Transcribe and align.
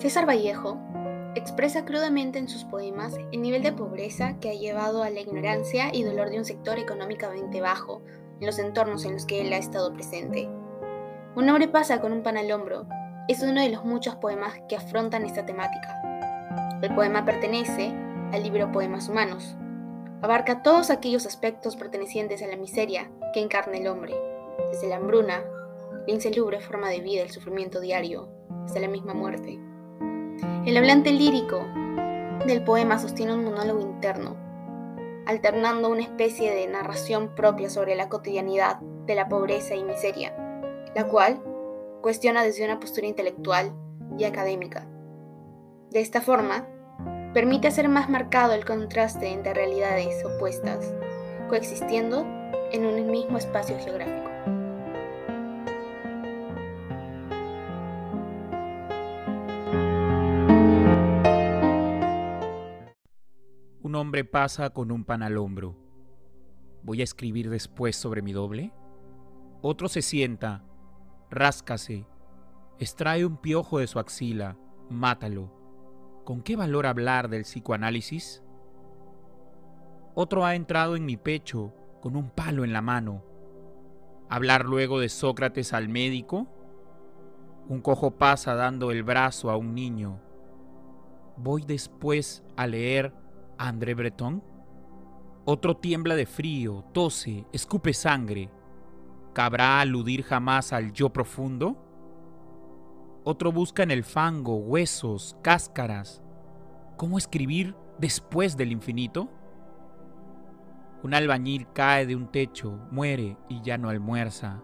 César 0.00 0.26
Vallejo 0.26 0.78
expresa 1.34 1.84
crudamente 1.84 2.38
en 2.38 2.48
sus 2.48 2.64
poemas 2.64 3.18
el 3.32 3.42
nivel 3.42 3.62
de 3.62 3.74
pobreza 3.74 4.38
que 4.40 4.48
ha 4.48 4.54
llevado 4.54 5.02
a 5.02 5.10
la 5.10 5.20
ignorancia 5.20 5.94
y 5.94 6.04
dolor 6.04 6.30
de 6.30 6.38
un 6.38 6.46
sector 6.46 6.78
económicamente 6.78 7.60
bajo 7.60 8.00
en 8.40 8.46
los 8.46 8.58
entornos 8.58 9.04
en 9.04 9.12
los 9.12 9.26
que 9.26 9.42
él 9.42 9.52
ha 9.52 9.58
estado 9.58 9.92
presente. 9.92 10.48
Un 11.36 11.50
hombre 11.50 11.68
pasa 11.68 12.00
con 12.00 12.12
un 12.12 12.22
pan 12.22 12.38
al 12.38 12.50
hombro 12.50 12.86
es 13.28 13.42
uno 13.42 13.60
de 13.60 13.68
los 13.68 13.84
muchos 13.84 14.16
poemas 14.16 14.54
que 14.70 14.74
afrontan 14.74 15.26
esta 15.26 15.44
temática. 15.44 16.00
El 16.80 16.94
poema 16.94 17.26
pertenece 17.26 17.92
al 18.32 18.42
libro 18.42 18.72
Poemas 18.72 19.10
Humanos. 19.10 19.54
Abarca 20.22 20.62
todos 20.62 20.88
aquellos 20.88 21.26
aspectos 21.26 21.76
pertenecientes 21.76 22.42
a 22.42 22.46
la 22.46 22.56
miseria 22.56 23.10
que 23.34 23.40
encarna 23.40 23.76
el 23.76 23.86
hombre, 23.86 24.14
desde 24.72 24.88
la 24.88 24.96
hambruna, 24.96 25.44
la 26.06 26.12
insalubre 26.14 26.58
forma 26.60 26.88
de 26.88 27.00
vida, 27.00 27.22
el 27.22 27.30
sufrimiento 27.30 27.80
diario, 27.80 28.30
hasta 28.64 28.80
la 28.80 28.88
misma 28.88 29.12
muerte. 29.12 29.60
El 30.66 30.76
hablante 30.76 31.10
lírico 31.10 31.64
del 32.46 32.62
poema 32.62 32.98
sostiene 32.98 33.32
un 33.32 33.44
monólogo 33.44 33.80
interno, 33.80 34.36
alternando 35.24 35.88
una 35.88 36.02
especie 36.02 36.54
de 36.54 36.66
narración 36.66 37.34
propia 37.34 37.70
sobre 37.70 37.94
la 37.94 38.10
cotidianidad 38.10 38.78
de 39.06 39.14
la 39.14 39.26
pobreza 39.26 39.74
y 39.74 39.84
miseria, 39.84 40.36
la 40.94 41.08
cual 41.08 41.42
cuestiona 42.02 42.42
desde 42.42 42.66
una 42.66 42.78
postura 42.78 43.06
intelectual 43.06 43.72
y 44.18 44.24
académica. 44.24 44.86
De 45.92 46.00
esta 46.00 46.20
forma, 46.20 46.68
permite 47.32 47.68
hacer 47.68 47.88
más 47.88 48.10
marcado 48.10 48.52
el 48.52 48.66
contraste 48.66 49.28
entre 49.28 49.54
realidades 49.54 50.22
opuestas, 50.26 50.92
coexistiendo 51.48 52.26
en 52.70 52.84
un 52.84 53.10
mismo 53.10 53.38
espacio 53.38 53.78
geográfico. 53.78 54.19
Un 63.90 63.96
hombre 63.96 64.24
pasa 64.24 64.70
con 64.70 64.92
un 64.92 65.04
pan 65.04 65.20
al 65.20 65.36
hombro. 65.36 65.76
¿Voy 66.84 67.00
a 67.00 67.02
escribir 67.02 67.50
después 67.50 67.96
sobre 67.96 68.22
mi 68.22 68.32
doble? 68.32 68.72
Otro 69.62 69.88
se 69.88 70.00
sienta, 70.00 70.64
ráscase, 71.28 72.06
extrae 72.78 73.26
un 73.26 73.36
piojo 73.36 73.80
de 73.80 73.88
su 73.88 73.98
axila, 73.98 74.56
mátalo. 74.90 75.52
¿Con 76.24 76.40
qué 76.40 76.54
valor 76.54 76.86
hablar 76.86 77.28
del 77.30 77.42
psicoanálisis? 77.42 78.44
Otro 80.14 80.44
ha 80.44 80.54
entrado 80.54 80.94
en 80.94 81.04
mi 81.04 81.16
pecho 81.16 81.74
con 82.00 82.14
un 82.14 82.30
palo 82.30 82.62
en 82.62 82.72
la 82.72 82.82
mano. 82.82 83.24
¿Hablar 84.28 84.66
luego 84.66 85.00
de 85.00 85.08
Sócrates 85.08 85.72
al 85.72 85.88
médico? 85.88 86.46
Un 87.68 87.80
cojo 87.80 88.12
pasa 88.12 88.54
dando 88.54 88.92
el 88.92 89.02
brazo 89.02 89.50
a 89.50 89.56
un 89.56 89.74
niño. 89.74 90.20
¿Voy 91.36 91.64
después 91.64 92.44
a 92.56 92.68
leer 92.68 93.19
André 93.60 93.92
Breton? 93.92 94.42
Otro 95.44 95.76
tiembla 95.76 96.14
de 96.14 96.24
frío, 96.24 96.82
tose, 96.94 97.44
escupe 97.52 97.92
sangre. 97.92 98.50
¿Cabrá 99.34 99.82
aludir 99.82 100.22
jamás 100.22 100.72
al 100.72 100.94
yo 100.94 101.10
profundo? 101.10 101.76
Otro 103.22 103.52
busca 103.52 103.82
en 103.82 103.90
el 103.90 104.02
fango, 104.02 104.56
huesos, 104.56 105.36
cáscaras. 105.42 106.22
¿Cómo 106.96 107.18
escribir 107.18 107.76
después 107.98 108.56
del 108.56 108.72
infinito? 108.72 109.28
Un 111.02 111.12
albañil 111.12 111.66
cae 111.74 112.06
de 112.06 112.16
un 112.16 112.28
techo, 112.28 112.78
muere 112.90 113.36
y 113.50 113.60
ya 113.60 113.76
no 113.76 113.90
almuerza. 113.90 114.62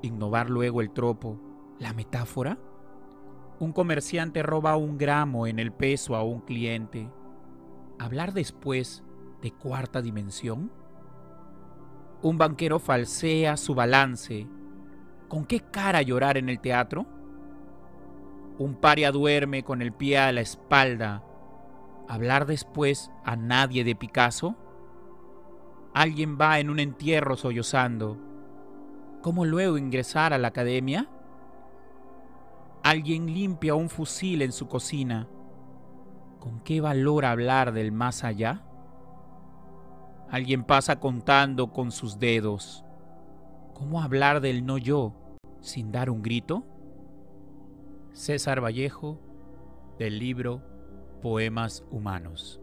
¿Innovar 0.00 0.48
luego 0.48 0.80
el 0.80 0.92
tropo, 0.92 1.38
la 1.78 1.92
metáfora? 1.92 2.58
Un 3.60 3.74
comerciante 3.74 4.42
roba 4.42 4.76
un 4.76 4.96
gramo 4.96 5.46
en 5.46 5.58
el 5.58 5.72
peso 5.72 6.16
a 6.16 6.22
un 6.22 6.40
cliente 6.40 7.10
hablar 8.04 8.34
después 8.34 9.02
de 9.40 9.50
cuarta 9.50 10.02
dimensión? 10.02 10.70
Un 12.22 12.36
banquero 12.36 12.78
falsea 12.78 13.56
su 13.56 13.74
balance. 13.74 14.46
¿Con 15.28 15.46
qué 15.46 15.60
cara 15.60 16.02
llorar 16.02 16.36
en 16.36 16.48
el 16.48 16.60
teatro? 16.60 17.06
Un 18.58 18.74
paria 18.76 19.10
duerme 19.10 19.64
con 19.64 19.80
el 19.80 19.92
pie 19.92 20.18
a 20.18 20.32
la 20.32 20.42
espalda. 20.42 21.24
¿Hablar 22.06 22.46
después 22.46 23.10
a 23.24 23.36
nadie 23.36 23.84
de 23.84 23.96
Picasso? 23.96 24.54
Alguien 25.94 26.38
va 26.38 26.58
en 26.60 26.68
un 26.68 26.80
entierro 26.80 27.36
sollozando. 27.36 28.18
¿Cómo 29.22 29.46
luego 29.46 29.78
ingresar 29.78 30.34
a 30.34 30.38
la 30.38 30.48
academia? 30.48 31.08
Alguien 32.82 33.32
limpia 33.32 33.74
un 33.74 33.88
fusil 33.88 34.42
en 34.42 34.52
su 34.52 34.68
cocina. 34.68 35.26
¿Con 36.44 36.60
qué 36.60 36.82
valor 36.82 37.24
hablar 37.24 37.72
del 37.72 37.90
más 37.90 38.22
allá? 38.22 38.60
Alguien 40.28 40.62
pasa 40.62 41.00
contando 41.00 41.72
con 41.72 41.90
sus 41.90 42.18
dedos. 42.18 42.84
¿Cómo 43.72 44.02
hablar 44.02 44.42
del 44.42 44.66
no 44.66 44.76
yo 44.76 45.14
sin 45.62 45.90
dar 45.90 46.10
un 46.10 46.20
grito? 46.20 46.66
César 48.12 48.62
Vallejo, 48.62 49.18
del 49.98 50.18
libro 50.18 50.60
Poemas 51.22 51.82
Humanos. 51.90 52.60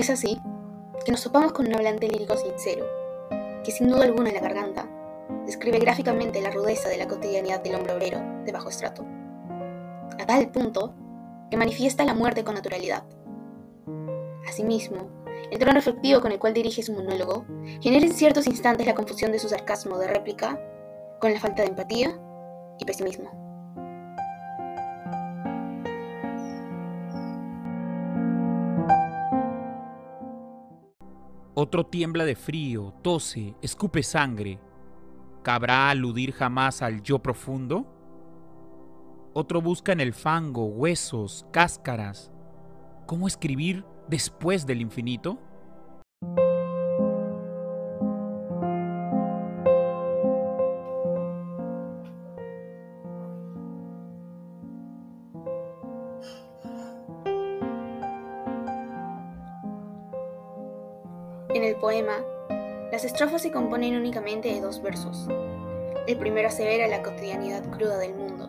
Es 0.00 0.08
así 0.08 0.40
que 1.04 1.12
nos 1.12 1.22
topamos 1.22 1.52
con 1.52 1.66
un 1.66 1.74
hablante 1.74 2.08
lírico 2.08 2.34
sincero, 2.34 2.86
que 3.62 3.70
sin 3.70 3.86
duda 3.90 4.04
alguna 4.04 4.30
en 4.30 4.36
la 4.36 4.40
garganta 4.40 4.88
describe 5.44 5.78
gráficamente 5.78 6.40
la 6.40 6.50
rudeza 6.50 6.88
de 6.88 6.96
la 6.96 7.06
cotidianidad 7.06 7.62
del 7.62 7.74
hombre 7.74 7.92
obrero 7.92 8.18
de 8.46 8.50
bajo 8.50 8.70
estrato, 8.70 9.04
a 10.18 10.24
tal 10.24 10.50
punto 10.52 10.94
que 11.50 11.58
manifiesta 11.58 12.06
la 12.06 12.14
muerte 12.14 12.44
con 12.44 12.54
naturalidad. 12.54 13.04
Asimismo, 14.48 15.10
el 15.50 15.58
tono 15.58 15.72
reflectivo 15.72 16.22
con 16.22 16.32
el 16.32 16.38
cual 16.38 16.54
dirige 16.54 16.82
su 16.82 16.94
monólogo 16.94 17.44
genera 17.82 18.06
en 18.06 18.14
ciertos 18.14 18.46
instantes 18.46 18.86
la 18.86 18.94
confusión 18.94 19.32
de 19.32 19.38
su 19.38 19.50
sarcasmo 19.50 19.98
de 19.98 20.08
réplica 20.08 20.58
con 21.20 21.30
la 21.30 21.40
falta 21.40 21.60
de 21.60 21.68
empatía 21.68 22.18
y 22.78 22.86
pesimismo. 22.86 23.49
Otro 31.62 31.84
tiembla 31.84 32.24
de 32.24 32.36
frío, 32.36 32.94
tose, 33.02 33.54
escupe 33.60 34.02
sangre. 34.02 34.58
¿Cabrá 35.42 35.90
aludir 35.90 36.32
jamás 36.32 36.80
al 36.80 37.02
yo 37.02 37.18
profundo? 37.18 37.84
Otro 39.34 39.60
busca 39.60 39.92
en 39.92 40.00
el 40.00 40.14
fango, 40.14 40.64
huesos, 40.64 41.44
cáscaras. 41.52 42.32
¿Cómo 43.06 43.26
escribir 43.26 43.84
después 44.08 44.64
del 44.64 44.80
infinito? 44.80 45.38
En 61.52 61.64
el 61.64 61.74
poema, 61.74 62.24
las 62.92 63.04
estrofas 63.04 63.42
se 63.42 63.50
componen 63.50 63.96
únicamente 63.96 64.48
de 64.52 64.60
dos 64.60 64.80
versos. 64.82 65.26
El 66.06 66.16
primero 66.16 66.46
asevera 66.46 66.86
la 66.86 67.02
cotidianidad 67.02 67.68
cruda 67.70 67.98
del 67.98 68.14
mundo, 68.14 68.48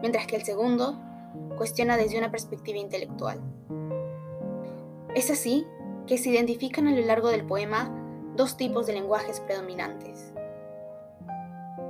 mientras 0.00 0.28
que 0.28 0.36
el 0.36 0.44
segundo 0.44 0.96
cuestiona 1.56 1.96
desde 1.96 2.18
una 2.18 2.30
perspectiva 2.30 2.78
intelectual. 2.78 3.40
Es 5.16 5.28
así 5.28 5.66
que 6.06 6.16
se 6.16 6.30
identifican 6.30 6.86
a 6.86 6.92
lo 6.92 7.04
largo 7.04 7.30
del 7.30 7.44
poema 7.44 7.90
dos 8.36 8.56
tipos 8.56 8.86
de 8.86 8.92
lenguajes 8.92 9.40
predominantes. 9.40 10.32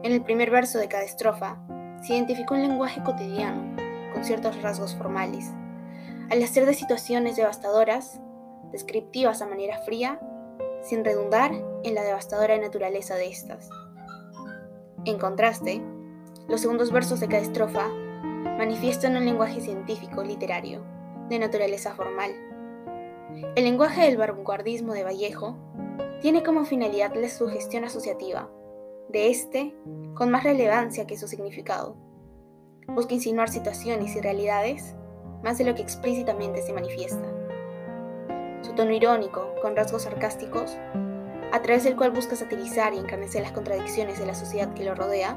En 0.02 0.12
el 0.12 0.22
primer 0.22 0.50
verso 0.50 0.78
de 0.78 0.88
cada 0.88 1.04
estrofa 1.04 1.58
se 2.02 2.14
identificó 2.14 2.54
un 2.54 2.62
lenguaje 2.62 3.02
cotidiano, 3.02 3.76
con 4.14 4.24
ciertos 4.24 4.60
rasgos 4.62 4.94
formales, 4.94 5.50
al 6.30 6.42
hacer 6.42 6.64
de 6.64 6.72
situaciones 6.72 7.36
devastadoras 7.36 8.20
descriptivas 8.74 9.40
a 9.40 9.46
manera 9.46 9.78
fría, 9.78 10.20
sin 10.82 11.04
redundar 11.04 11.52
en 11.84 11.94
la 11.94 12.02
devastadora 12.02 12.58
naturaleza 12.58 13.14
de 13.14 13.28
estas. 13.28 13.70
En 15.04 15.16
contraste, 15.16 15.80
los 16.48 16.60
segundos 16.60 16.90
versos 16.90 17.20
de 17.20 17.28
cada 17.28 17.40
estrofa 17.40 17.88
manifiestan 18.58 19.16
un 19.16 19.24
lenguaje 19.24 19.60
científico 19.60 20.24
literario, 20.24 20.84
de 21.28 21.38
naturaleza 21.38 21.94
formal. 21.94 22.32
El 23.54 23.64
lenguaje 23.64 24.02
del 24.02 24.16
vanguardismo 24.16 24.92
de 24.92 25.04
Vallejo 25.04 25.56
tiene 26.20 26.42
como 26.42 26.64
finalidad 26.64 27.14
la 27.14 27.28
sugestión 27.28 27.84
asociativa, 27.84 28.50
de 29.08 29.30
este 29.30 29.72
con 30.14 30.30
más 30.30 30.42
relevancia 30.42 31.06
que 31.06 31.16
su 31.16 31.28
significado. 31.28 31.96
Busca 32.88 33.14
insinuar 33.14 33.48
situaciones 33.48 34.16
y 34.16 34.20
realidades 34.20 34.96
más 35.44 35.58
de 35.58 35.64
lo 35.64 35.74
que 35.76 35.82
explícitamente 35.82 36.60
se 36.62 36.72
manifiesta. 36.72 37.33
Tono 38.76 38.92
irónico, 38.92 39.54
con 39.62 39.76
rasgos 39.76 40.02
sarcásticos, 40.02 40.76
a 41.52 41.62
través 41.62 41.84
del 41.84 41.96
cual 41.96 42.10
busca 42.10 42.34
satirizar 42.34 42.94
y 42.94 42.98
encarnecer 42.98 43.42
las 43.42 43.52
contradicciones 43.52 44.18
de 44.18 44.26
la 44.26 44.34
sociedad 44.34 44.74
que 44.74 44.84
lo 44.84 44.94
rodea, 44.94 45.36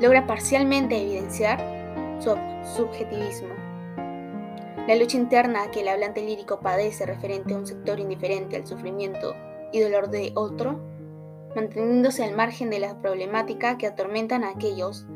logra 0.00 0.26
parcialmente 0.26 1.00
evidenciar 1.00 1.58
su 2.20 2.36
subjetivismo. 2.76 3.54
La 4.86 4.96
lucha 4.96 5.16
interna 5.16 5.70
que 5.70 5.80
el 5.80 5.88
hablante 5.88 6.20
lírico 6.20 6.60
padece 6.60 7.06
referente 7.06 7.54
a 7.54 7.56
un 7.56 7.66
sector 7.66 8.00
indiferente 8.00 8.56
al 8.56 8.66
sufrimiento 8.66 9.34
y 9.72 9.80
dolor 9.80 10.10
de 10.10 10.32
otro, 10.34 10.80
manteniéndose 11.54 12.24
al 12.24 12.34
margen 12.34 12.70
de 12.70 12.80
la 12.80 13.00
problemática 13.00 13.78
que 13.78 13.86
atormentan 13.86 14.44
a 14.44 14.50
aquellos 14.50 15.06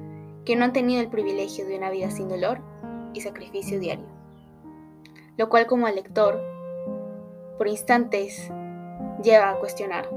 que 0.44 0.56
no 0.56 0.64
han 0.64 0.73
tenido 0.73 1.00
el 1.00 1.08
privilegio 1.08 1.67
de 1.67 1.76
una 1.76 1.91
vida 1.91 2.11
sin 2.11 2.29
dolor 2.29 2.61
y 3.12 3.20
sacrificio 3.20 3.81
diario. 3.81 4.06
Lo 5.37 5.49
cual 5.49 5.67
como 5.67 5.87
al 5.87 5.96
lector, 5.96 6.54
por 7.56 7.69
instantes, 7.69 8.51
lleva 9.23 9.51
a 9.51 9.59
cuestionar, 9.59 10.09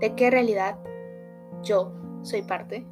¿de 0.00 0.14
qué 0.14 0.30
realidad 0.30 0.78
yo 1.62 1.92
soy 2.22 2.42
parte? 2.42 2.86